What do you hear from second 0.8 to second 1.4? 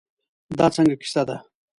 کیسه ده.